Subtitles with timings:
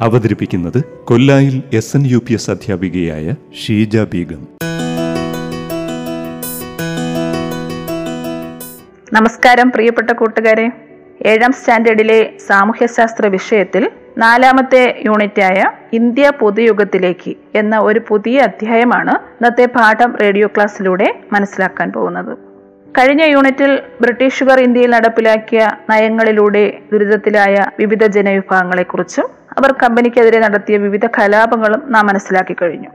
[0.00, 4.48] അവതരിപ്പിക്കുന്നത് കൊല്ലായിൽ S N U P S അധ്യാപികയായ ഷീജ ബീഗം.
[9.12, 10.70] നമസ്കാരം പ്രിയപ്പെട്ട കൂട്ടുകാരെ.
[11.26, 20.46] ഏഴാം സ്റ്റാൻഡേർഡിലെ സാമൂഹ്യശാസ്ത്ര വിഷയത്തിൽ നാലാമത്തെ യൂണിറ്റായ ഇന്ത്യ പൊതുയുഗത്തിലേക്ക് എന്ന ഒരു പുതിയ അധ്യായമാണ് ഇന്നത്തെ പാഠം റേഡിയോ
[20.46, 22.38] ക്ലാസ്സിലൂടെ മനസ്സിലാക്കാൻ പോകുന്നത്.
[22.98, 32.06] കഴിഞ്ഞ യൂണിറ്റിൽ ബ്രിട്ടീഷുകാർ ഇന്ത്യയിൽ നടപ്പിലാക്കിയ നയങ്ങളിലൂടെ ദുരിതത്തിലായ വിവിധ ജനവിഭാഗങ്ങളെക്കുറിച്ചും അവർ കമ്പനിക്കെതിരെ നടത്തിയ വിവിധ കലാപങ്ങളും നാം
[32.06, 32.88] മനസ്സിലാക്കി കഴിഞ്ഞു.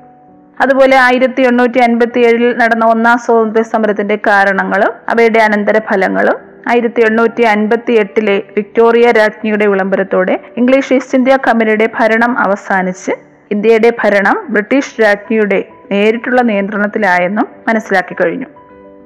[0.62, 6.38] അതുപോലെ ആയിരത്തി എണ്ണൂറ്റി അൻപത്തി ഏഴിൽ നടന്ന ഒന്നാം സ്വാതന്ത്ര്യ സമരത്തിന്റെ കാരണങ്ങളും അവയുടെ അനന്തരഫലങ്ങളും
[6.70, 13.12] ആയിരത്തി എണ്ണൂറ്റി അൻപത്തി എട്ടിലെ വിക്ടോറിയ രാജ്ഞിയുടെ വിളംബരത്തോടെ ഇംഗ്ലീഷ് ഈസ്റ്റ് ഇന്ത്യ കമ്പനിയുടെ ഭരണം അവസാനിച്ച്
[13.52, 18.46] ഇന്ത്യയുടെ ഭരണം ബ്രിട്ടീഷ് രാജ്ഞിയുടെ നേരിട്ടുള്ള നിയന്ത്രണത്തിലായെന്നും മനസ്സിലാക്കി കഴിഞ്ഞു.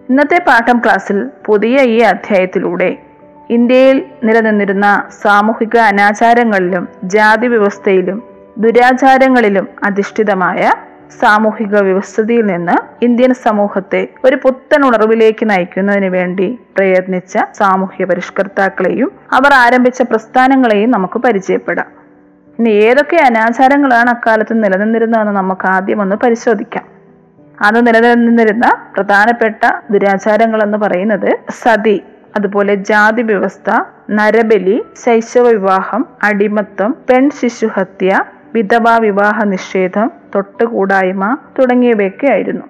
[0.10, 2.98] ഇന്നത്തെ പാഠം ക്ലാസ്സിൽ പുതിയ ഈ അധ്യായത്തിലൂടെ
[3.49, 8.23] ഇന്ത്യയിൽ നിലനിന്നിരുന്ന സാമൂഹിക അനാചാരങ്ങളിലും ജാതി വ്യവസ്ഥയിലും
[8.58, 10.73] ദുരാചാരങ്ങളിലും അധിഷ്ഠിതമായ
[11.19, 20.02] സാമൂഹിക വ്യവസ്ഥിതിയിൽ നിന്ന് ഇന്ത്യൻ സമൂഹത്തെ ഒരു പുത്തൻ ഉണർവിലേക്ക് നയിക്കുന്നതിന് വേണ്ടി പ്രയത്നിച്ച സാമൂഹ്യ പരിഷ്കർത്താക്കളെയും അവർ ആരംഭിച്ച
[20.02, 21.86] പ്രസ്ഥാനങ്ങളെയും നമുക്ക് പരിചയപ്പെടാം.
[22.59, 26.83] ഇനി ഏതൊക്കെ അനാചാരങ്ങളാണ് അക്കാലത്ത് നിലനിന്നിരുന്നതെന്ന് നമുക്ക് ആദ്യം ഒന്ന് പരിശോധിക്കാം.
[27.61, 32.03] അന്ന് നിലനിന്നിരുന്ന പ്രധാനപ്പെട്ട ദുരാചാരങ്ങൾ എന്ന് പറയുന്നത് സതി.
[32.36, 42.66] അതുപോലെ ജാതി വ്യവസ്ഥ നരബലി ശൈശവ വിവാഹം അടിമത്തം പെൺ ശിശുഹത്യ വിധവാ വിവാഹ നിഷേധം തൊട്ടുകൂടായ്മ തുടങ്ങിയവയൊക്കെ ആയിരുന്നു.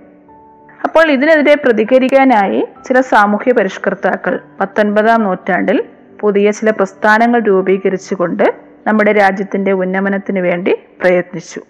[0.83, 5.83] അപ്പോൾ ഇതിനെതിരെ പ്രതികരിക്കാനായി ചില സാമൂഹ്യ പരിഷ്കർത്താക്കൾ പത്തൊൻപതാം നൂറ്റാണ്ടിൽ
[6.19, 8.55] പുതിയ ചില പ്രസ്ഥാനങ്ങൾ രൂപീകരിച്ചുകൊണ്ട്
[8.87, 11.61] നമ്മുടെ രാജ്യത്തിന്റെ ഉന്നമനത്തിന് വേണ്ടി പ്രയത്നിച്ചു.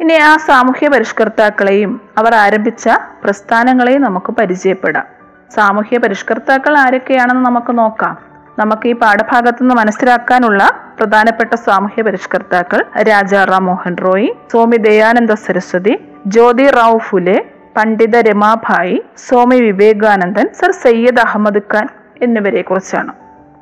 [0.00, 2.88] ഇനി ആ സാമൂഹ്യ പരിഷ്കർത്താക്കളെയും അവർ ആരംഭിച്ച
[3.24, 5.21] പ്രസ്ഥാനങ്ങളെയും നമുക്ക് പരിചയപ്പെടാം.
[5.54, 8.18] സാമൂഹ്യ പരിഷ്കർത്താക്കൾ ആരൊക്കെയാണെന്ന് നമുക്ക് നോക്കാം.
[8.58, 15.94] നമുക്ക് ഈ പാഠഭാഗത്തു നിന്ന് മനസ്സിലാക്കാനുള്ള പ്രധാനപ്പെട്ട സാമൂഹ്യ പരിഷ്കർത്താക്കൾ രാജാറാം മോഹൻ റോയ് സ്വാമി ദയാനന്ദ സരസ്വതി
[16.26, 17.44] ജ്യോതി റാവു ഫുലെ
[17.76, 21.88] പണ്ഡിത രമാഭായി സ്വാമി വിവേകാനന്ദൻ സർ സയ്യദ് അഹമ്മദ് ഖാൻ
[22.22, 23.12] എന്നിവരെ കുറിച്ചാണ്.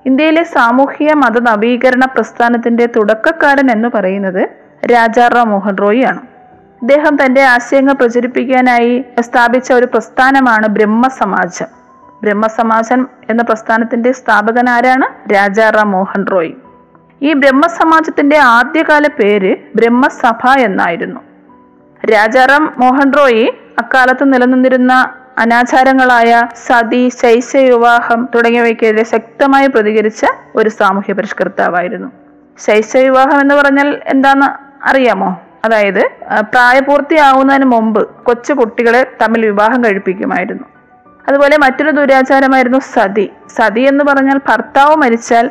[0.07, 4.49] ഇന്ത്യയിലെ സാമൂഹ്യ മത നവീകരണ പ്രസ്ഥാനത്തിന്റെ തുടക്കക്കാരൻ എന്ന് പറയുന്നത്
[4.87, 6.23] രാജാറാം മോഹൻ റോയി ആണ്.
[6.83, 11.80] അദ്ദേഹം തന്റെ ആശയങ്ങൾ പ്രചരിപ്പിക്കാനായി സ്ഥാപിച്ച ഒരു പ്രസ്ഥാനമാണ് ബ്രഹ്മസമാജം.
[12.23, 15.33] ബ്രഹ്മസമാജം എന്ന പ്രസ്ഥാനത്തിന്റെ സ്ഥാപകൻ ആരാണ്?
[15.35, 16.53] രാജാറാം മോഹൻ റോയ്.
[17.23, 21.21] ഈ ബ്രഹ്മസമാജത്തിന്റെ ആദ്യകാല പേര് ബ്രഹ്മസഭ എന്നായിരുന്നു.
[22.05, 23.49] രാജാറാം മോഹൻ റോയ്
[23.79, 30.27] അക്കാലത്ത് നിലനിന്നിരുന്ന അനാചാരങ്ങളായ സതി ശൈശ വിവാഹം തുടങ്ങിയവയ്ക്കെതിരെ ശക്തമായി പ്രതികരിച്ച
[30.57, 32.09] ഒരു സാമൂഹ്യ പരിഷ്കർത്താവായിരുന്നു.
[32.59, 34.47] ശൈശ വിവാഹം എന്ന് പറഞ്ഞാൽ എന്താന്ന്
[34.89, 35.43] അറിയാമോ?
[35.65, 36.09] അതായത്
[36.41, 40.65] പ്രായപൂർത്തിയാവുന്നതിന് മുമ്പ് കൊച്ചു കുട്ടികളെ തമ്മിൽ വിവാഹം കഴിപ്പിക്കുമായിരുന്നു.
[41.29, 43.31] അതുപോലെ മറ്റൊരു ദുരാചാരമായിരുന്നു സതി.
[43.57, 45.51] സതി എന്ന് പറഞ്ഞാൽ ഭർത്താവ് മരിച്ചാൽ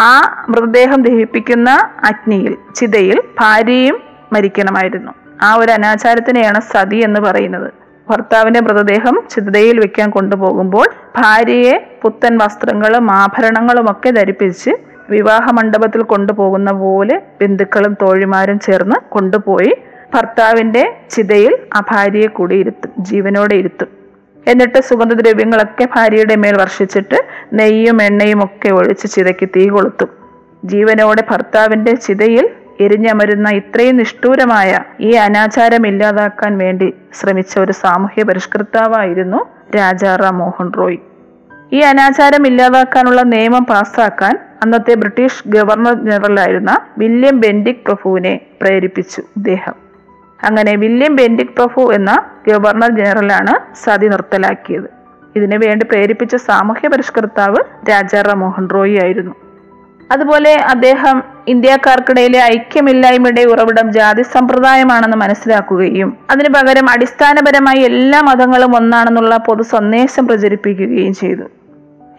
[0.00, 1.70] ആ മൃതദേഹം ദഹിപ്പിക്കുന്ന
[2.04, 5.12] അഗ്നിയിൽ ചിതയിൽ ഭാര്യയും മരിക്കണമായിരുന്നു.
[5.42, 7.72] ആ ഒരു അനാചാരത്തിനെയാണ് സതി എന്ന് പറയുന്നത്.
[8.10, 10.86] ഭർത്താവിന്റെ മൃതദേഹം ചിതയിൽ വെക്കാൻ കൊണ്ടുപോകുമ്പോൾ
[11.16, 14.70] ഭാര്യയെ പുത്തൻ വസ്ത്രങ്ങളും ആഭരണങ്ങളും ഒക്കെ ധരിപ്പിച്ച്
[15.10, 19.76] വിവാഹ മണ്ഡപത്തിൽ കൊണ്ടുപോകുന്ന പോലെ ബന്ധുക്കളും തോഴിമാരും ചേർന്ന് കൊണ്ടുപോയി
[20.14, 23.99] ഭർത്താവിന്റെ ചിതയിൽ ആ ഭാര്യയെ കൂടി ഇരുത്തും ജീവനോടെ ഇരുത്തും.
[24.46, 30.08] എന്നിട്ട് സുഗന്ധദ്രവ്യങ്ങളൊക്കെ ഭാര്യയുടെ മേൽ വർഷിച്ചിട്ട് നെയ്യും എണ്ണയും ഒക്കെ ഒഴിച്ച് ചിതയ്ക്ക് തീ കൊളുത്തും.
[30.64, 32.50] ജീവനോടെ ഭർത്താവിന്റെ ചിതയിൽ
[32.80, 39.46] എരിഞ്ഞമരുന്ന ഇത്രയും നിഷ്ഠൂരമായ ഈ അനാചാരം ഇല്ലാതാക്കാൻ വേണ്ടി ശ്രമിച്ച ഒരു സാമൂഹ്യ പരിഷ്കർത്താവായിരുന്നു
[39.76, 40.96] രാജാറാം മോഹൻ റോയ്.
[41.72, 49.89] ഈ അനാചാരം ഇല്ലാതാക്കാനുള്ള നിയമം പാസ്സാക്കാൻ അന്നത്തെ ബ്രിട്ടീഷ് ഗവർണർ ജനറലായിരുന്ന വില്യം ബെൻഡിക് പ്രഭുവിനെ പ്രേരിപ്പിച്ചു ഇദ്ദേഹം.
[50.44, 55.00] അങ്ങനെ വില്യം ബെൻഡിക് പ്രഭു എന്ന ഗവർണർ ജനറലാണ് സതി നിർത്തലാക്കിയത്.
[55.36, 59.34] ഇതിനു വേണ്ടി പ്രേരിപ്പിച്ച സാമൂഹ്യ പരിഷ്കർത്താവ് രാജാറാം മോഹൻ റോയി ആയിരുന്നു.
[60.10, 69.62] അതുപോലെ അദ്ദേഹം ഇന്ത്യക്കാർക്കിടയിലെ ഐക്യമില്ലായ്മയുടെ ഉറവിടം ജാതി സമ്പ്രദായമാണെന്ന് മനസ്സിലാക്കുകയും അതിനു പകരം അടിസ്ഥാനപരമായി എല്ലാ മതങ്ങളും ഒന്നാണെന്നുള്ള പൊതു
[69.62, 71.44] സന്ദേശം പ്രചരിപ്പിക്കുകയും ചെയ്തു.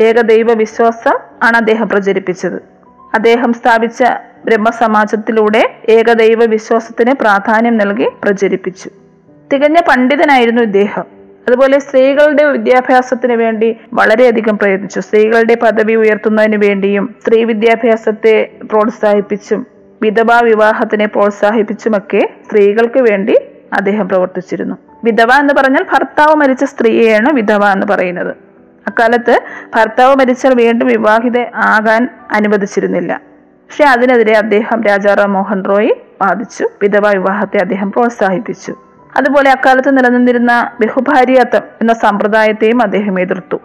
[0.01, 2.80] ഏകദൈവ വിശ്വാസം ആണ് അദ്ദേഹം പ്രചരിപ്പിച്ചത്.
[3.13, 4.03] അദ്ദേഹം സ്ഥാപിച്ച
[4.45, 8.89] ബ്രഹ്മസമാജത്തിലൂടെ ഏകദൈവ വിശ്വാസത്തിന് പ്രാധാന്യം നൽകി പ്രചരിപ്പിച്ചു.
[9.53, 11.03] തികഞ്ഞ പണ്ഡിതനായിരുന്നു ഇദ്ദേഹം.
[11.47, 14.99] അതുപോലെ സ്ത്രീകളുടെ വിദ്യാഭ്യാസത്തിന് വേണ്ടി വളരെയധികം പ്രയത്നിച്ചു.
[14.99, 19.67] സ്ത്രീകളുടെ പദവി ഉയർത്തുന്നതിന് വേണ്ടിയും സ്ത്രീ വിദ്യാഭ്യാസത്തെ പ്രോത്സാഹിപ്പിച്ചും
[20.01, 23.35] വിധവാ വിവാഹത്തിനെ പ്രോത്സാഹിപ്പിച്ചുമൊക്കെ സ്ത്രീകൾക്ക് വേണ്ടി
[23.73, 24.75] അദ്ദേഹം പ്രവർത്തിച്ചിരുന്നു.
[25.03, 28.35] വിധവ എന്ന് പറഞ്ഞാൽ ഭർത്താവ് മരിച്ച സ്ത്രീയെയാണ് വിധവ എന്ന് പറയുന്നത്.
[28.87, 29.41] അക്കാലത്ത്
[29.75, 33.21] ഭർത്താവ് മരിച്ചാൽ വീണ്ടും വിവാഹിത ആകാൻ അനുവദിച്ചിരുന്നില്ല.
[33.43, 35.89] പക്ഷെ അതിനെതിരെ അദ്ദേഹം രാജാറാം മോഹൻ റോയ്
[36.21, 36.69] വാദിച്ചു.
[36.81, 38.75] വിധവ വിവാഹത്തെ അദ്ദേഹം പ്രോത്സാഹിപ്പിച്ചു.
[39.17, 43.55] അതുപോലെ അക്കാലത്ത് നിലനിന്നിരുന്ന ബഹുഭാര്യത്വം എന്ന സമ്പ്രദായത്തെയും അദ്ദേഹം എതിർത്തു.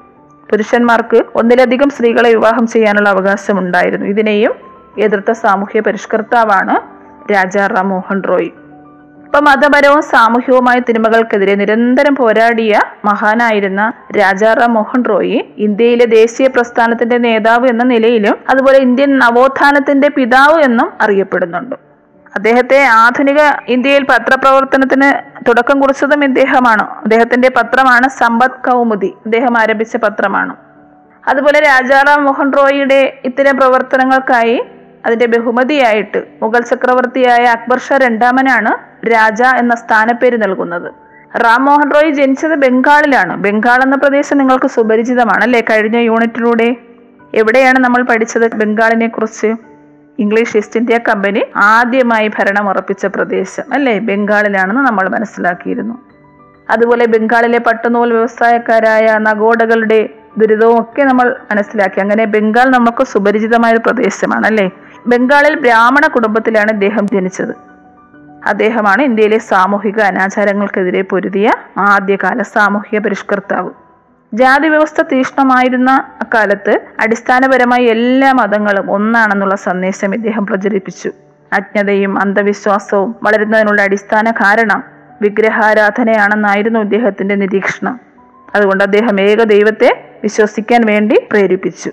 [0.51, 4.55] പുരുഷന്മാർക്ക് ഒന്നിലധികം സ്ത്രീകളെ വിവാഹം ചെയ്യാനുള്ള അവകാശം ഉണ്ടായിരുന്നു ഇതിനെയും
[4.99, 6.77] എതിർത്ത സാമൂഹ്യ പരിഷ്കർത്താവാണ്
[7.33, 8.66] രാജാറാം മോഹൻ റോയ്.
[9.27, 12.75] ഇപ്പൊ മതപരവും സാമൂഹികവുമായ തിന്മകൾക്കെതിരെ നിരന്തരം പോരാടിയ
[13.05, 20.93] മഹാനായിരുന്ന രാജാറാം മോഹൻ റോയി ഇന്ത്യയിലെ ദേശീയ പ്രസ്ഥാനത്തിന്റെ നേതാവ് എന്ന നിലയിലും അതുപോലെ ഇന്ത്യൻ നവോത്ഥാനത്തിന്റെ പിതാവ് എന്നും
[21.01, 21.75] അറിയപ്പെടുന്നുണ്ട്.
[22.37, 25.09] അദ്ദേഹത്തെ ആധുനിക ഇന്ത്യയിൽ പത്രപ്രവർത്തനത്തിന്
[25.49, 26.83] തുടക്കം കുറിച്ചതും ഇദ്ദേഹമാണ്.
[26.99, 29.15] അദ്ദേഹത്തിന്റെ പത്രമാണ് സമ്പദ് കൗമുദി.
[29.25, 30.55] അദ്ദേഹം ആരംഭിച്ച പത്രമാണ്.
[31.29, 34.57] അതുപോലെ രാജാറാം മോഹൻ റോയിയുടെ ഇത്തരം പ്രവർത്തനങ്ങൾക്കായി
[35.07, 38.73] അതിന്റെ ബഹുമതിയായിട്ട് മുഗൾ ചക്രവർത്തിയായ അക്ബർ ഷാ രണ്ടാമനാണ്
[39.09, 40.93] രാജ എന്ന സ്ഥാനപ്പേര് നൽകുന്നത്.
[41.39, 43.37] റാം മോഹൻ റോയ് ജനിച്ചത് ബംഗാളിലാണ്.
[43.37, 45.61] ബംഗാൾ എന്ന പ്രദേശം നിങ്ങൾക്ക് സുപരിചിതമാണ് അല്ലേ?
[45.61, 46.77] കഴിഞ്ഞ യൂണിറ്റിലൂടെ
[47.35, 49.55] എവിടെയാണ് നമ്മൾ പഠിച്ചത് ബംഗാളിനെ കുറിച്ച്?
[50.19, 53.99] ഇംഗ്ലീഷ് ഈസ്റ്റ് ഇന്ത്യ കമ്പനി ആദ്യമായി ഭരണം ഉറപ്പിച്ച പ്രദേശം അല്ലേ?
[53.99, 55.95] ബംഗാളിലാണെന്ന് നമ്മൾ മനസ്സിലാക്കിയിരുന്നു.
[56.71, 60.09] അതുപോലെ ബംഗാളിലെ പട്ടുനൂൽ വ്യവസായക്കാരായ നഗോഡകളുടെ
[60.39, 62.01] ദുരിതവും ഒക്കെ നമ്മൾ മനസ്സിലാക്കി.
[62.01, 64.71] അങ്ങനെ ബംഗാൾ നമുക്ക് സുപരിചിതമായ ഒരു പ്രദേശമാണ് അല്ലേ?
[65.07, 67.55] ബംഗാളിൽ ബ്രാഹ്മണ കുടുംബത്തിലാണ് ഇദ്ദേഹം ജനിച്ചത്.
[68.47, 73.71] അദ്ദേഹമാണ് ഇന്ത്യയിലെ സാമൂഹിക അനാചാരങ്ങൾക്കെതിരെ പൊരുതിയ ആദ്യകാല സാമൂഹിക പരിഷ്കർത്താവ്.
[74.35, 81.11] ജാതി വ്യവസ്ഥ തീക്ഷ്ണമായിരുന്ന അക്കാലത്ത് അടിസ്ഥാനപരമായി എല്ലാ മതങ്ങളും ഒന്നാണെന്നുള്ള സന്ദേശം ഇദ്ദേഹം പ്രചരിപ്പിച്ചു.
[81.53, 84.85] അജ്ഞതയും അന്ധവിശ്വാസവും വളരുന്നതിനുള്ള അടിസ്ഥാന കാരണം
[85.23, 88.01] വിഗ്രഹാരാധനയാണെന്നായിരുന്നു ഇദ്ദേഹത്തിന്റെ നിരീക്ഷണം.
[88.55, 91.91] അതുകൊണ്ട് അദ്ദേഹം ഏക ദൈവത്തെ വിശ്വസിക്കാൻ വേണ്ടി പ്രേരിപ്പിച്ചു.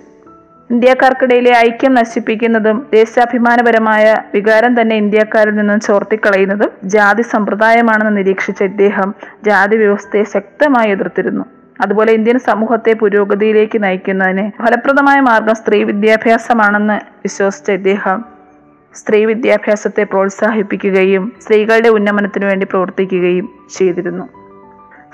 [0.70, 10.22] ഇന്ത്യക്കാർക്കിടയിലെ ഐക്യം നശിപ്പിക്കുന്നതും ദേശാഭിമാനപരമായ വികാരം തന്നെ ഇന്ത്യക്കാരിൽ നിന്നും ചോർത്തിക്കളയുന്നതും ജാതി സമ്പ്രദായമാണെന്ന് നിരീക്ഷിച്ച ഇദ്ദേഹം ജാതി വ്യവസ്ഥയെ
[10.22, 11.44] ശക്തമായി എതിർത്തിരുന്നു.
[11.80, 18.24] അതുപോലെ ഇന്ത്യൻ സമൂഹത്തെ പുരോഗതിയിലേക്ക് നയിക്കുന്നതിന് ഫലപ്രദമായ മാർഗം സ്ത്രീ വിദ്യാഭ്യാസമാണെന്ന് വിശ്വസിച്ച ഇദ്ദേഹം
[18.94, 24.28] സ്ത്രീ വിദ്യാഭ്യാസത്തെ പ്രോത്സാഹിപ്പിക്കുകയും സ്ത്രീകളുടെ ഉന്നമനത്തിനു വേണ്ടി പ്രവർത്തിക്കുകയും ചെയ്തിരുന്നു.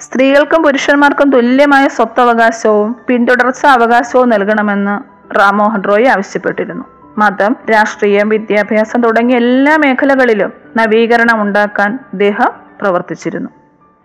[0.00, 6.84] സ്ത്രീകൾക്കും പുരുഷന്മാർക്കും തുല്യമായ സ്വത്തവകാശവും പിന്തുടർച്ച അവകാശവും നൽകണമെന്ന് റാംമോഹൻ റോയ് ആവശ്യപ്പെട്ടിരുന്നു.
[7.18, 12.48] മതം രാഷ്ട്രീയം വിദ്യാഭ്യാസം തുടങ്ങിയ എല്ലാ മേഖലകളിലും നവീകരണം ഉണ്ടാക്കാൻ അദ്ദേഹം
[12.80, 13.50] പ്രവർത്തിച്ചിരുന്നു.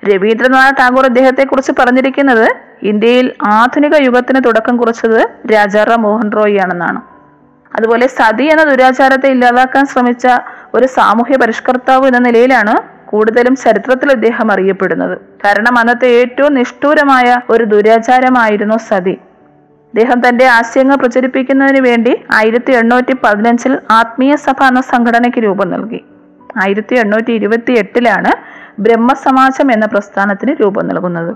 [0.10, 2.50] രവീന്ദ്രനാഥ് ടാഗോർ അദ്ദേഹത്തെ കുറിച്ച് പറഞ്ഞിരിക്കുന്നത്
[2.84, 7.02] ഇന്ത്യയിൽ ആധുനിക യുഗത്തിന് തുടക്കം കുറിച്ചത് രാജാറാം മോഹൻ റോയ് ആണെന്നാണ്.
[7.76, 10.28] അതുപോലെ സതി എന്ന ദുരാചാരത്തെ ഇല്ലാതാക്കാൻ ശ്രമിച്ച
[10.74, 12.76] ഒരു സാമൂഹ്യ പരിഷ്കർത്താവ് എന്ന നിലയിലാണ്
[13.06, 15.18] കൂടുതലും ചരിത്രത്തിൽ അദ്ദേഹം അറിയപ്പെടുന്നത്.
[15.46, 19.18] കാരണം അന്നത്തെ ഏറ്റവും നിഷ്ഠൂരമായ ഒരു ദുരാചാരമായിരുന്നു സതി.
[19.96, 26.06] അദ്ദേഹം തന്റെ ആശയങ്ങൾ പ്രചരിപ്പിക്കുന്നതിന് വേണ്ടി ആയിരത്തി എണ്ണൂറ്റി പതിനഞ്ചിൽ ആത്മീയ സഭ എന്ന സംഘടനയ്ക്ക് രൂപം നൽകി.
[26.64, 28.32] ആയിരത്തി എണ്ണൂറ്റി ഇരുപത്തി എട്ടിലാണ്
[28.82, 31.36] ബ്രഹ്മസമാജം എന്ന പ്രസ്ഥാനത്തിന് രൂപം നൽകുന്നത്.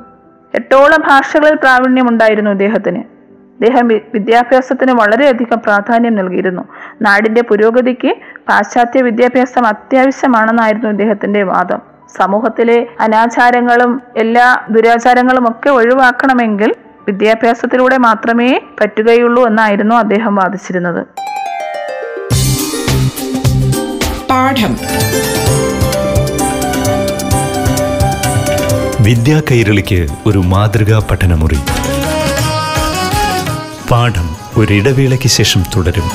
[0.56, 3.00] എട്ടോളം ഭാഷകളിൽ പ്രാവീണ്യമുണ്ടായിരുന്നു ഇദ്ദേഹത്തിന്.
[3.00, 6.62] അദ്ദേഹം വിദ്യാഭ്യാസത്തിന് വളരെയധികം പ്രാധാന്യം നൽകിയിരുന്നു.
[7.02, 8.14] നാടിന്റെ പുരോഗതിക്ക്
[8.50, 11.82] പാശ്ചാത്യ വിദ്യാഭ്യാസം അത്യാവശ്യമാണെന്നായിരുന്നു അദ്ദേഹത്തിന്റെ വാദം.
[12.18, 16.74] സമൂഹത്തിലെ അനാചാരങ്ങളും എല്ലാ ദുരാചാരങ്ങളും ഒക്കെ ഒഴിവാക്കണമെങ്കിൽ
[17.10, 21.06] വിദ്യാഭ്യാസത്തിലൂടെ മാത്രമേ പറ്റുകയുള്ളൂ എന്നായിരുന്നു അദ്ദേഹം വാദിച്ചിരുന്നത്.
[24.30, 24.78] പാഠം.
[29.00, 31.60] വിദ്യാ കൈരളിക്ക് ഒരു മാതൃകാ പഠനമുറി.
[33.92, 36.10] പാഠം ഒരിടവേളയ്ക്ക് ശേഷം തുടരും.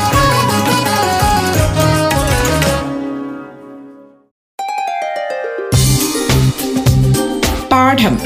[7.72, 8.18] പാഠം.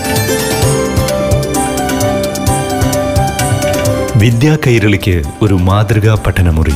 [4.29, 6.71] വിദ്യാ കൈരളിക്ക് ഒരു മാതൃകാ പഠനമുറി.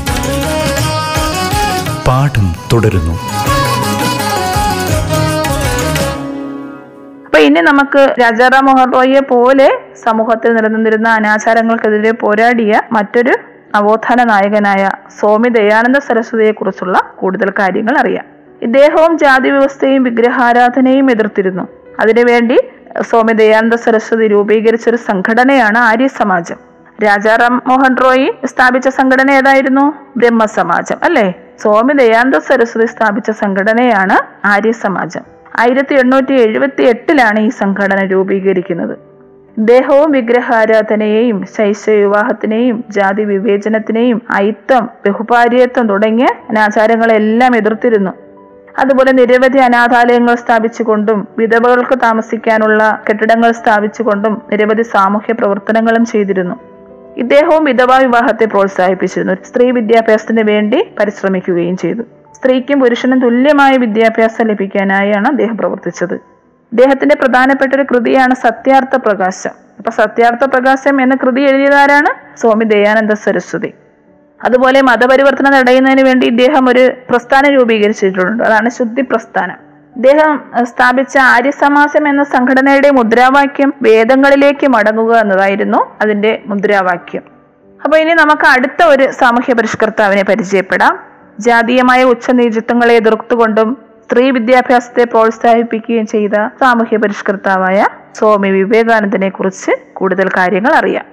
[2.09, 3.13] പാഠം തുടരുന്നു.
[7.25, 9.69] അപ്പൊ ഇനി നമുക്ക് രാജാറാം മോഹൻ റോയിയെ പോലെ
[10.05, 13.35] സമൂഹത്തിൽ നിലനിന്നിരുന്ന അനാചാരങ്ങൾക്കെതിരെ പോരാടിയ മറ്റൊരു
[13.75, 14.91] നവോത്ഥാന നായകനായ
[15.21, 18.25] സ്വാമി ദയാനന്ദ സരസ്വതിയെ കുറിച്ചുള്ള കൂടുതൽ കാര്യങ്ങൾ അറിയാം.
[18.63, 21.69] ഇദ്ദേഹവും ജാതി വ്യവസ്ഥയും വിഗ്രഹാരാധനയും എതിർത്തിരുന്നു.
[22.01, 22.61] അതിനുവേണ്ടി
[23.01, 26.72] സ്വാമി ദയാനന്ദ സരസ്വതി രൂപീകരിച്ച ഒരു സംഘടനയാണ് ആര്യ സമാജം
[27.05, 29.85] രാജാറാം മോഹൻ റോയി സ്ഥാപിച്ച സംഘടന ഏതായിരുന്നു?
[30.17, 31.35] ബ്രഹ്മസമാജം അല്ലേ?
[31.63, 35.25] സ്വാമി ദയാനന്ദ സരസ്വതി സ്ഥാപിച്ച സംഘടനയാണ് ആര്യ സമാജം
[35.61, 38.99] ആയിരത്തി എണ്ണൂറ്റി എഴുപത്തി എട്ടിലാണ് ഈ സംഘടന രൂപീകരിക്കുന്നത്.
[39.59, 48.11] ദേഹവും വിഗ്രഹാരാധനയെയും ശൈശ വിവാഹത്തിനെയും ജാതി വിവേചനത്തിനെയും അയിത്തം ബഹുഭാര്യത്വം തുടങ്ങിയ അനാചാരങ്ങളെല്ലാം എതിർത്തിരുന്നു.
[48.79, 56.72] അതുപോലെ നിരവധി അനാഥാലയങ്ങൾ സ്ഥാപിച്ചുകൊണ്ടും വിധവകൾക്ക് താമസിക്കാനുള്ള കെട്ടിടങ്ങൾ സ്ഥാപിച്ചുകൊണ്ടും നിരവധി സാമൂഹ്യ പ്രവർത്തനങ്ങളും ചെയ്തിരുന്നു.
[57.16, 59.35] ഇദ്ദേഹവും വിധവാ വിവാഹത്തെ പ്രോത്സാഹിപ്പിച്ചിരുന്നു.
[59.49, 62.02] സ്ത്രീ വിദ്യാഭ്യാസത്തിന് വേണ്ടി പരിശ്രമിക്കുകയും ചെയ്തു.
[62.37, 66.14] സ്ത്രീക്കും പുരുഷനും തുല്യമായ വിദ്യാഭ്യാസം ലഭിക്കാനായാണ് അദ്ദേഹം പ്രവർത്തിച്ചത്.
[66.14, 69.50] ഇദ്ദേഹത്തിന്റെ പ്രധാനപ്പെട്ട ഒരു കൃതിയാണ് സത്യാർത്ഥ പ്രകാശം.
[69.78, 73.75] അപ്പൊ സത്യാർത്ഥ പ്രകാശം എന്ന കൃതി എഴുതിയതാരാണ് സ്വാമി ദയാനന്ദ സരസ്വതി.
[74.45, 78.42] അതുപോലെ മതപരിവർത്തനം തടയുന്നതിന് വേണ്ടി ഇദ്ദേഹം ഒരു പ്രസ്ഥാനം രൂപീകരിച്ചിട്ടുണ്ട്.
[78.42, 87.23] അതാണ് ശുദ്ധി പ്രസ്ഥാനം ഇദ്ദേഹം അഹ്, സ്ഥാപിച്ച ആര്യസമാസം എന്ന സംഘടനയുടെ മുദ്രാവാക്യം വേദങ്ങളിലേക്ക് മടങ്ങുക എന്നതായിരുന്നു അതിന്റെ മുദ്രാവാക്യം.
[87.85, 90.99] അപ്പൊ ഇനി നമുക്ക് അടുത്ത ഒരു സാമൂഹ്യ പരിഷ്കർത്താവിനെ പരിചയപ്പെടാം.
[91.39, 101.05] ജാതീയമായ ഉച്ചനീചിത്വങ്ങളെ എതിർത്തുകൊണ്ടും സ്ത്രീ വിദ്യാഭ്യാസത്തെ പ്രോത്സാഹിപ്പിക്കുകയും ചെയ്ത സാമൂഹ്യ പരിഷ്കർത്താവായ സ്വാമി വിവേകാനന്ദനെ കുറിച്ച് കൂടുതൽ കാര്യങ്ങൾ അറിയാം.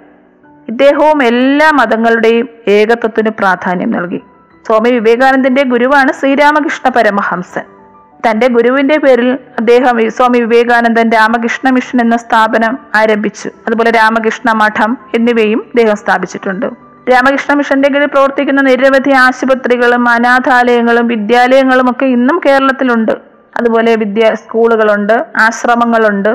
[0.70, 4.22] ഇദ്ദേഹവും എല്ലാ മതങ്ങളുടെയും ഏകത്വത്തിന് പ്രാധാന്യം നൽകി.
[4.68, 7.79] സ്വാമി വിവേകാനന്ദന്റെ ഗുരുവാണ് ശ്രീരാമകൃഷ്ണ പരമഹംസൻ.
[8.28, 13.50] തന്റെ ഗുരുവിന്റെ പേരിൽ അദ്ദേഹം സ്വാമി വിവേകാനന്ദൻ രാമകൃഷ്ണ മിഷൻ എന്ന സ്ഥാപനം ആരംഭിച്ചു.
[13.68, 16.66] അതുപോലെ രാമകൃഷ്ണ മഠം എന്നിവയും അദ്ദേഹം സ്ഥാപിച്ചിട്ടുണ്ട്.
[17.12, 23.12] രാമകൃഷ്ണ മിഷന്റെ കീഴിൽ പ്രവർത്തിക്കുന്ന നിരവധി ആശുപത്രികളും അനാഥാലയങ്ങളും വിദ്യാലയങ്ങളും ഒക്കെ ഇന്നും കേരളത്തിലുണ്ട്.
[23.58, 26.30] അതുപോലെ വിദ്യാ സ്കൂളുകളുണ്ട് ആശ്രമങ്ങളുണ്ട്.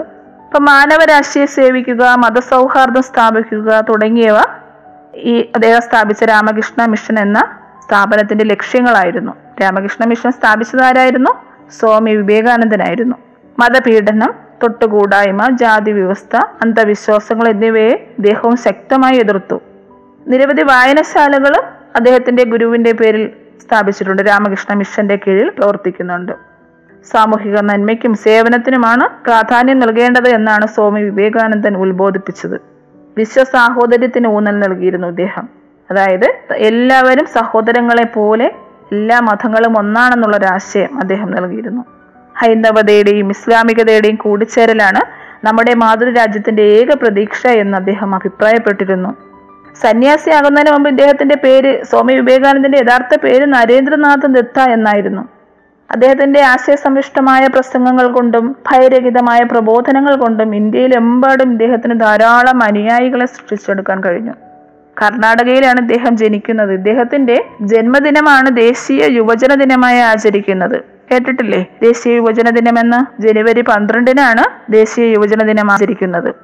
[0.45, 4.39] ഇപ്പൊ മാനവരാശിയെ സേവിക്കുക മതസൗഹാർദ്ദം സ്ഥാപിക്കുക തുടങ്ങിയവ
[5.15, 7.39] ഈ അദ്ദേഹം സ്ഥാപിച്ച രാമകൃഷ്ണ മിഷൻ എന്ന
[7.87, 9.33] സ്ഥാപനത്തിന്റെ ലക്ഷ്യങ്ങളായിരുന്നു.
[9.63, 11.31] രാമകൃഷ്ണ മിഷൻ സ്ഥാപിച്ചതാരായിരുന്നു
[11.79, 13.17] സ്വാമി വിവേകാനന്ദനായിരുന്നു.
[13.59, 19.63] മതപീഡനം തൊട്ടുകൂടായ്മ ജാതി വ്യവസ്ഥ അന്ധവിശ്വാസങ്ങൾ എന്നിവയെ അദ്ദേഹവും ശക്തമായി എതിർത്തു.
[20.27, 21.55] നിരവധി വായനശാലകൾ
[21.97, 23.31] അദ്ദേഹത്തിന്റെ ഗുരുവിന്റെ പേരിൽ
[23.63, 24.23] സ്ഥാപിച്ചിട്ടുണ്ട്.
[24.23, 26.33] രാമകൃഷ്ണ മിഷന്റെ കീഴിൽ പ്രവർത്തിക്കുന്നുണ്ട്.
[27.13, 32.61] സാമൂഹിക നന്മയ്ക്കും സേവനത്തിനുമാണ് പ്രാധാന്യം നൽകേണ്ടത് എന്നാണ് സ്വാമി വിവേകാനന്ദൻ ഉത്ബോധിപ്പിച്ചത്.
[33.19, 35.49] വിശ്വസാഹോദര്യത്തിന് ഊന്നൽ നൽകിയിരുന്നു അദ്ദേഹം
[35.91, 38.53] അതായത് എല്ലാവരും സഹോദരങ്ങളെ പോലെ
[38.95, 41.85] എല്ലാ മതങ്ങളും ഒന്നാണെന്നുള്ള ഒരു ആശയം അദ്ദേഹം നൽകിയിരുന്നു.
[42.39, 45.03] ഹൈന്ദവതയുടെയും ഇസ്ലാമികതയുടെയും കൂടിച്ചേരലാണ്
[45.47, 49.11] നമ്മുടെ മാതൃരാജ്യത്തിന്റെ ഏക പ്രതീക്ഷ എന്ന് അദ്ദേഹം അഭിപ്രായപ്പെട്ടിരുന്നു.
[49.83, 55.23] സന്യാസിയാകുന്നതിന് മുമ്പ് ഇദ്ദേഹത്തിന്റെ പേര് സ്വാമി വിവേകാനന്ദന്റെ യഥാർത്ഥ പേര് നരേന്ദ്രനാഥ് ദത്ത എന്നായിരുന്നു.
[55.91, 64.35] അദ്ദേഹത്തിന്റെ ആശയസമ്പുഷ്ടമായ പ്രസംഗങ്ങൾ കൊണ്ടും ഭയരഹിതമായ പ്രബോധനങ്ങൾ കൊണ്ടും ഇന്ത്യയിലെമ്പാടും ഇദ്ദേഹത്തിന് ധാരാളം അനുയായികളെ സൃഷ്ടിച്ചെടുക്കാൻ കഴിഞ്ഞു.
[65.03, 66.73] കർണാടകയിലാണ് ഇദ്ദേഹം ജനിക്കുന്നത്.
[66.73, 70.95] ഇദ്ദേഹത്തിന്റെ ജന്മദിനമാണ് ദേശീയ യുവജന ദിനമായി ആചരിക്കുന്നത്.
[71.11, 71.67] കേട്ടിട്ടില്ലേ?
[71.83, 76.35] ദേശീയ യുവജന ദിനമെന്ന് ജനുവരി പന്ത്രണ്ടിനാണ് ദേശീയ യുവജന ദിനം ആചരിക്കുന്നത്.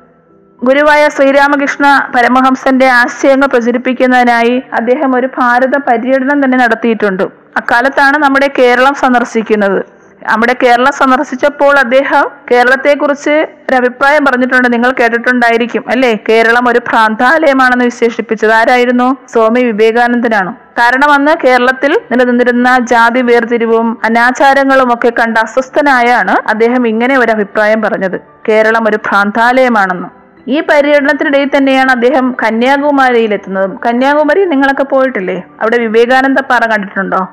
[0.64, 7.22] ഗുരുവായ ശ്രീരാമകൃഷ്ണ പരമഹംസന്റെ ആശയങ്ങൾ പ്രചരിപ്പിക്കുന്നതിനായി അദ്ദേഹം ഒരു ഭാരത പര്യടനം തന്നെ നടത്തിയിട്ടുണ്ട്.
[7.56, 9.99] അക്കാലത്താണ് നമ്മുടെ കേരളം സന്ദർശിക്കുന്നത്.
[10.22, 14.72] നമ്മുടെ കേരളം സന്ദർശിച്ചപ്പോൾ അദ്ദേഹം കേരളത്തെക്കുറിച്ച് ഒരു അഭിപ്രായം പറഞ്ഞിട്ടുണ്ട്.
[14.72, 16.18] നിങ്ങൾ കേട്ടിട്ടുണ്ടായിരിക്കും അല്ലേ?
[16.28, 19.16] കേരളം ഒരു ഭ്രാന്താലയമാണെന്ന് വിശേഷിപ്പിച്ചത് ആരായിരുന്നു?
[19.28, 20.54] സ്വാമി വിവേകാനന്ദനാണ്?
[20.54, 28.20] കാരണം അന്ന് കേരളത്തിൽ നിലനിന്നിരുന്ന ജാതി വേർതിരിവും അനാചാരങ്ങളും ഒക്കെ കണ്ട് അസ്വസ്ഥനായാണ് അദ്ദേഹം ഇങ്ങനെ ഒരു അഭിപ്രായം പറഞ്ഞത്.
[28.48, 30.08] കേരളം ഒരു ഭ്രാന്താലയമാണെന്ന്.
[30.48, 35.42] ഈ പര്യടനത്തിനിടയിൽ തന്നെയാണ് അദ്ദേഹം കന്യാകുമാരിയിൽ എത്തുന്നതും കന്യാകുമാരി നിങ്ങളൊക്കെ പോയിട്ടില്ലേ?
[35.60, 37.28] അവിടെ വിവേകാനന്ദ പാറ കണ്ടിട്ടുണ്ടോ?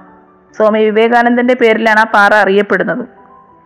[0.56, 3.06] സ്വാമി വിവേകാനന്ദന്റെ പേരിലാണ് ആ പാറ അറിയപ്പെടുന്നത്.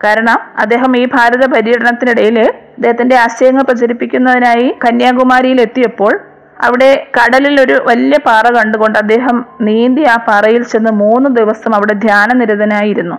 [0.04, 6.20] കാരണം അദ്ദേഹം ഈ ഭാരത പര്യടനത്തിനിടയിൽ അദ്ദേഹത്തിന്റെ ആശയങ്ങൾ പ്രചരിപ്പിക്കുന്നതിനായി കന്യാകുമാരിയിൽ എത്തിയപ്പോൾ
[6.60, 13.16] അവിടെ കടലിൽ ഒരു വലിയ പാറ കണ്ടുകൊണ്ട് അദ്ദേഹം നീന്തി ആ പാറയിൽ ചെന്ന് മൂന്ന് ദിവസം അവിടെ ധ്യാനനിരതനായിരുന്നു.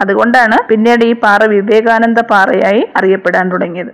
[0.00, 3.92] അതുകൊണ്ടാണ് പിന്നീട് ഈ പാറ വിവേകാനന്ദ പാറയായി അറിയപ്പെടാൻ തുടങ്ങിയത്.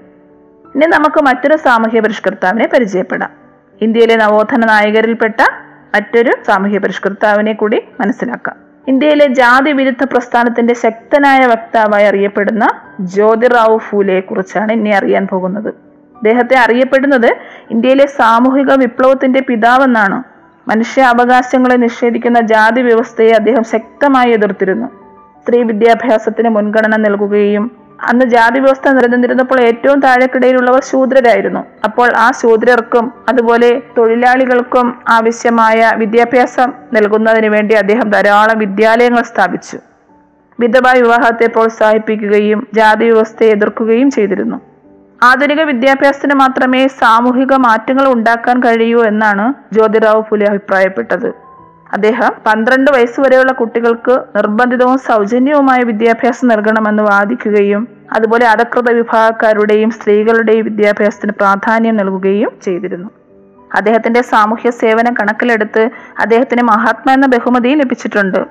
[0.75, 3.31] ഇനി നമുക്ക് മറ്റൊരു സാമൂഹ്യ പരിഷ്കർത്താവിനെ പരിചയപ്പെടാം.
[3.81, 5.41] ഇന്ത്യയിലെ നവോത്ഥാന നായകരിൽപ്പെട്ട
[5.95, 8.70] മറ്റൊരു സാമൂഹ്യ പരിഷ്കർത്താവിനെ കൂടി മനസ്സിലാക്കാം.
[8.89, 12.69] ഇന്ത്യയിലെ ജാതി വിരുദ്ധ പ്രസ്ഥാനത്തിന്റെ ശക്തനായ വക്താവായി അറിയപ്പെടുന്ന
[13.01, 15.69] ജ്യോതിറാവു ഫൂലെയെ കുറിച്ചാണ് ഇനി അറിയാൻ പോകുന്നത്.
[16.17, 17.37] അദ്ദേഹത്തെ അറിയപ്പെടുന്നത്
[17.71, 20.23] ഇന്ത്യയിലെ സാമൂഹിക വിപ്ലവത്തിന്റെ പിതാവെന്നാണ്.
[20.69, 24.87] മനുഷ്യ അവകാശങ്ങളെ നിഷേധിക്കുന്ന ജാതി വ്യവസ്ഥയെ അദ്ദേഹം ശക്തമായി എതിർത്തിരുന്നു.
[25.43, 31.65] സ്ത്രീ വിദ്യാഭ്യാസത്തിന് മുൻഗണന നൽകുകയും അന്ന് ജാതി വ്യവസ്ഥ നിലനിന്നിരുന്നപ്പോൾ ഏറ്റവും താഴെക്കിടയിലുള്ളവർ ശൂദ്രരായിരുന്നു.
[31.85, 39.79] അപ്പോൾ ആ ശൂദ്രർക്കും അതുപോലെ തൊഴിലാളികൾക്കും ആവശ്യമായ വിദ്യാഭ്യാസം നൽകുന്നതിന് വേണ്ടി അദ്ദേഹം ധാരാളം വിദ്യാലയങ്ങൾ സ്ഥാപിച്ചു.
[40.61, 44.61] വിധവ വിവാഹത്തെ പ്രോത്സാഹിപ്പിക്കുകയും ജാതി വ്യവസ്ഥയെ എതിർക്കുകയും ചെയ്തിരുന്നു.
[45.23, 51.50] ആധുനിക വിദ്യാഭ്യാസത്തിന് മാത്രമേ സാമൂഹിക മാറ്റങ്ങൾ ഉണ്ടാക്കാൻ കഴിയൂ എന്നാണ് ജ്യോതിറാവു ഫുലെ അഭിപ്രായപ്പെട്ടത്.
[51.93, 61.97] അദ്ദേഹം പന്ത്രണ്ട് വയസ്സുവരെയുള്ള കുട്ടികൾക്ക് നിർബന്ധിതവും സൗജന്യവുമായ വിദ്യാഭ്യാസം നൽകണമെന്ന് വാദിക്കുകയും അതുപോലെ അധകൃത വിഭാഗക്കാരുടെയും സ്ത്രീകളുടെയും വിദ്യാഭ്യാസത്തിന് പ്രാധാന്യം
[61.97, 63.11] നൽകുകയും ചെയ്തിരുന്നു.
[63.75, 68.47] അദ്ദേഹത്തിന്റെ സാമൂഹ്യ സേവനം കണക്കിലെടുത്ത് അദ്ദേഹത്തിന് മഹാത്മാ എന്ന ബഹുമതി ലഭിച്ചിട്ടുണ്ട്.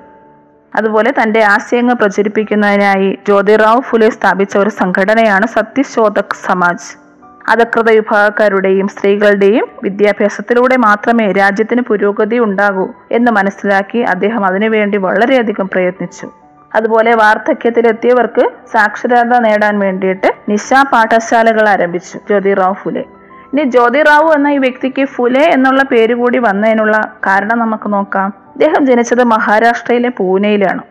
[0.76, 7.09] അതുപോലെ തന്റെ ആശയങ്ങൾ പ്രചരിപ്പിക്കുന്നതിനായി ജ്യോതിറാവ് ഫുലെ സ്ഥാപിച്ച ഒരു സംഘടനയാണ് സത്യശോധക് സമാജ്.
[7.48, 16.30] അധകൃത വിഭാഗക്കാരുടെയും സ്ത്രീകളുടെയും വിദ്യാഭ്യാസത്തിലൂടെ മാത്രമേ രാജ്യത്തിന് പുരോഗതി ഉണ്ടാകൂ എന്ന് മനസ്സിലാക്കി അദ്ദേഹം അതിനുവേണ്ടി വളരെയധികം പ്രയത്നിച്ചു.
[16.74, 23.00] അതുപോലെ വാർദ്ധക്യത്തിലെത്തിയവർക്ക് സാക്ഷരത നേടാൻ വേണ്ടിയിട്ട് നിശ പാഠശാലകൾ ആരംഭിച്ചു ജ്യോതിറാവ് ഫുലെ.
[23.52, 28.32] ഇനി ജ്യോതിറാവു എന്ന ഈ വ്യക്തിക്ക് ഫുലെ എന്നുള്ള പേര് കൂടി വന്നതിനുള്ള കാരണം നമുക്ക് നോക്കാം.
[28.48, 30.82] അദ്ദേഹം ജനിച്ചത് മഹാരാഷ്ട്രയിലെ പൂനെയിലാണ്.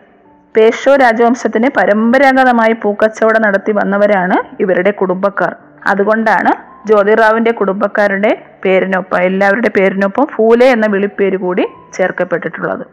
[0.58, 5.56] പേഷോ രാജവംശത്തിന് പരമ്പരാഗതമായി പൂക്കച്ചവടം നടത്തി വന്നവരാണ് ഇവരുടെ കുടുംബക്കാർ.
[5.90, 6.52] അതുകൊണ്ടാണ്
[6.88, 8.32] ജ്യോതിറാവിന്റെ കുടുംബക്കാരുടെ
[8.66, 12.84] പേരിനൊപ്പം എല്ലാവരുടെ പേരിനൊപ്പം ഫൂലെ എന്ന വിളിപ്പേര് കൂടി ചേർക്കപ്പെട്ടിട്ടുള്ളത്.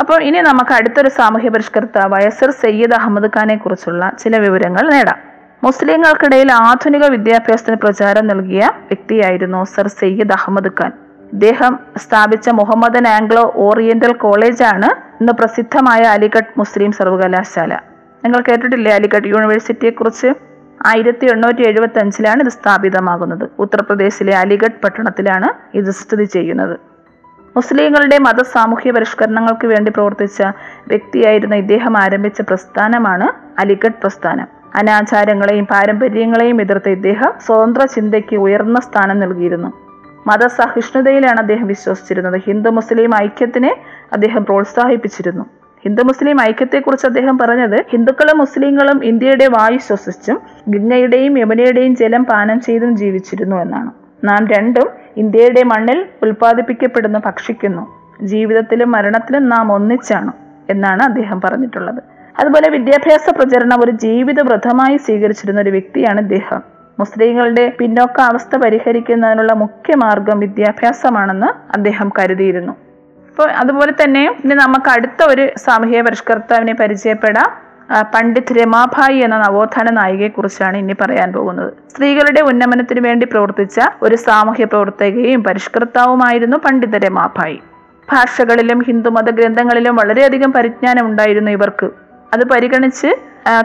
[0.00, 5.18] അപ്പോൾ ഇനി നമുക്ക് അടുത്തൊരു സാമൂഹ്യ പരിഷ്കർത്താവായ സർ സയ്യിദ് അഹമ്മദ് ഖാനെ കുറിച്ചുള്ള ചില വിവരങ്ങൾ നേടാം.
[5.64, 10.92] മുസ്ലിങ്ങൾക്കിടയിൽ ആധുനിക വിദ്യാഭ്യാസത്തിന് പ്രചാരം നൽകിയ വ്യക്തിയായിരുന്നു സർ സയ്യിദ് അഹമ്മദ് ഖാൻ.
[11.32, 14.88] ഇദ്ദേഹം സ്ഥാപിച്ച മുഹമ്മദൻ ആംഗ്ലോ ഓറിയന്റൽ കോളേജാണ്
[15.20, 17.72] ഇന്ന് പ്രസിദ്ധമായ അലിഗഡ് മുസ്ലിം സർവകലാശാല
[18.24, 20.28] നിങ്ങൾ കേട്ടിട്ടില്ലേ അലിഗഡ് യൂണിവേഴ്സിറ്റിയെ കുറിച്ച്
[20.86, 23.50] ആയിരത്തി എണ്ണൂറ്റി എഴുപത്തി അഞ്ചിലാണ് ഇത് സ്ഥാപിതമാകുന്നത്.
[23.58, 26.80] ഉത്തർപ്രദേശിലെ അലിഗഡ് പട്ടണത്തിലാണ് ഇത് സ്ഥിതി ചെയ്യുന്നത്.
[27.56, 30.42] മുസ്ലിങ്ങളുടെ മത സാമൂഹ്യ പരിഷ്കരണങ്ങൾക്ക് വേണ്ടി പ്രവർത്തിച്ച
[30.88, 34.46] വ്യക്തിയായിരുന്ന ഇദ്ദേഹം ആരംഭിച്ച പ്രസ്ഥാനമാണ് അലിഗഡ് പ്രസ്ഥാനം.
[34.74, 39.72] അനാചാരങ്ങളെയും പാരമ്പര്യങ്ങളെയും എതിർത്ത ഇദ്ദേഹം സ്വതന്ത്ര ചിന്തയ്ക്ക് ഉയർന്ന സ്ഥാനം നൽകിയിരുന്നു.
[40.26, 42.40] മതസഹിഷ്ണുതയിലാണ് അദ്ദേഹം വിശ്വസിച്ചിരുന്നത്.
[42.46, 43.76] ഹിന്ദു മുസ്ലിം ഐക്യത്തിനെ
[44.12, 45.44] അദ്ദേഹം പ്രോത്സാഹിപ്പിച്ചിരുന്നു.
[45.84, 52.96] ഹിന്ദു മുസ്ലിം ഐക്യത്തെക്കുറിച്ച് അദ്ദേഹം പറഞ്ഞത് ഹിന്ദുക്കളും മുസ്ലിങ്ങളും ഇന്ത്യയുടെ വായു ശ്വസിച്ചും ഗംഗയുടെയും യമുനയുടെയും ജലം പാനം ചെയ്തും
[52.96, 53.90] ജീവിച്ചിരുന്നു എന്നാണ്.
[54.24, 57.82] നാം രണ്ടും ഇന്ത്യയുടെ മണ്ണിൽ ഉൽപ്പാദിപ്പിക്കപ്പെടുന്നു ഭക്ഷിക്കുന്നു.
[58.22, 60.32] ജീവിതത്തിലും മരണത്തിലും നാം ഒന്നിച്ചാണ്
[60.70, 62.02] എന്നാണ് അദ്ദേഹം പറഞ്ഞിട്ടുള്ളത്.
[62.38, 66.62] അതുപോലെ വിദ്യാഭ്യാസ പ്രചരണം ഒരു ജീവിത വ്രതമായി സ്വീകരിച്ചിരുന്ന ഒരു വ്യക്തിയാണ് ഇദ്ദേഹം.
[67.00, 72.72] മുസ്ലിങ്ങളുടെ പിന്നോക്ക അവസ്ഥ പരിഹരിക്കുന്നതിനുള്ള മുഖ്യ മാർഗം വിദ്യാഭ്യാസമാണെന്ന് അദ്ദേഹം കരുതിയിരുന്നു.
[73.34, 77.48] അപ്പോൾ അതുപോലെ തന്നെ ഇനി നമുക്ക് അടുത്ത ഒരു സാമൂഹ്യ പരിഷ്കർത്താവിനെ പരിചയപ്പെടാം.
[78.14, 81.72] പണ്ഡിത് രമാഭായി എന്ന നവോത്ഥാന നായികയെ കുറിച്ചാണ് ഇനി പറയാൻ പോകുന്നത്.
[81.92, 87.62] സ്ത്രീകളുടെ ഉന്നമനത്തിന് വേണ്ടി പ്രവർത്തിച്ച ഒരു സാമൂഹ്യ പ്രവർത്തകയും പരിഷ്കർത്താവുമായിരുന്നു പണ്ഡിത രമാഭായി.
[88.12, 91.90] ഭാഷകളിലും ഹിന്ദുമത ഗ്രന്ഥങ്ങളിലും വളരെയധികം പരിജ്ഞാനം ഉണ്ടായിരുന്നു ഇവർക്ക്.
[92.34, 93.06] അത് പരിഗണിച്ച്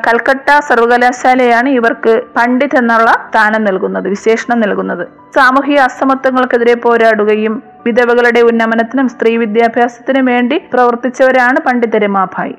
[0.08, 5.08] കൽക്കട്ട സർവകലാശാലയാണ് ഇവർക്ക് പണ്ഡിത് എന്നുള്ള സ്ഥാനം നൽകുന്നത് വിശേഷണം നൽകുന്നത്.
[5.36, 12.56] സാമൂഹിക അസമത്വങ്ങൾക്കെതിരെ പോരാടുകയും വിധവകളുടെ ഉന്നമനത്തിനും സ്ത്രീ വിദ്യാഭ്യാസത്തിനും വേണ്ടി പ്രവർത്തിച്ചവരാണ് പണ്ഡിത രമാഭായി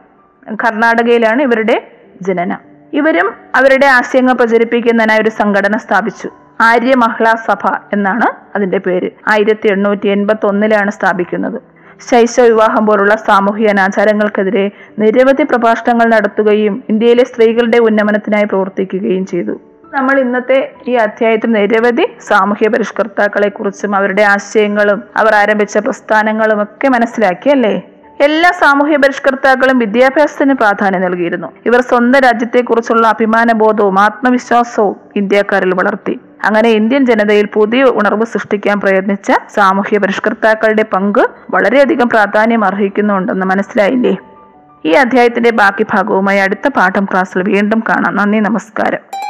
[0.63, 1.77] കർണാടകയിലാണ് ഇവരുടെ
[2.23, 2.61] ജനനം.
[2.93, 6.29] ഇവരും അവരുടെ ആശയങ്ങൾ പ്രചരിപ്പിക്കുന്നതിനായി ഒരു സംഘടന സ്ഥാപിച്ചു.
[6.61, 9.11] ആര്യ മഹിളാ സഭ എന്നാണ് അതിന്റെ പേര്.
[9.29, 11.59] ആയിരത്തി എണ്ണൂറ്റി എൺപത്തി ഒന്നിലാണ് സ്ഥാപിക്കുന്നത്.
[12.11, 19.61] ശൈശവ വിവാഹം പോലുള്ള സാമൂഹിക അനാചാരങ്ങൾക്കെതിരെ നിരവധി പ്രഭാഷണങ്ങൾ നടത്തുകയും ഇന്ത്യയിലെ സ്ത്രീകളുടെ ഉന്നമനത്തിനായി പ്രവർത്തിക്കുകയും ചെയ്തു.
[19.95, 27.49] നമ്മൾ ഇന്നത്തെ ഈ അധ്യായത്തിൽ നിരവധി സാമൂഹ്യ പരിഷ്കർത്താക്കളെ കുറിച്ചും അവരുടെ ആശയങ്ങളും അവർ ആരംഭിച്ച പ്രസ്ഥാനങ്ങളും ഒക്കെ മനസ്സിലാക്കി
[27.49, 27.83] അല്ലേ?
[28.21, 31.53] എല്ലാ സാമൂഹ്യ പരിഷ്കർത്താക്കളും വിദ്യാഭ്യാസത്തിന് പ്രാധാന്യം നൽകിയിരുന്നു.
[31.67, 36.21] ഇവർ സ്വന്തം രാജ്യത്തെക്കുറിച്ചുള്ള അഭിമാനബോധവും ആത്മവിശ്വാസവും ഇന്ത്യക്കാരിൽ വളർത്തി.
[36.45, 44.17] അങ്ങനെ ഇന്ത്യൻ ജനതയിൽ പുതിയ ഉണർവ് സൃഷ്ടിക്കാൻ പ്രയത്നിച്ച സാമൂഹ്യ പരിഷ്കർത്താക്കളുടെ പങ്ക് വളരെയധികം പ്രാധാന്യം അർഹിക്കുന്നുണ്ടെന്ന് മനസ്സിലായില്ലേ?
[44.85, 48.17] ഈ അധ്യായത്തിന്റെ ബാക്കി ഭാഗവുമായി അടുത്ത പാഠം ക്ലാസ്സിൽ വീണ്ടും കാണാം.
[48.17, 49.30] നന്ദി നമസ്കാരം.